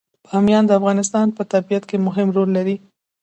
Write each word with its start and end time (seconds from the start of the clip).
بامیان 0.27 0.63
د 0.67 0.71
افغانستان 0.79 1.27
په 1.37 1.43
طبیعت 1.53 1.83
کې 1.89 1.97
مهم 2.07 2.27
رول 2.35 2.49
لري. 2.57 2.75